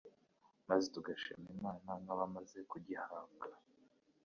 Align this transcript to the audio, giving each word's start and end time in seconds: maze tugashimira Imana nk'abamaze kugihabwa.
maze 0.67 0.85
tugashimira 0.93 1.51
Imana 1.57 1.89
nk'abamaze 2.03 2.59
kugihabwa. 2.71 3.47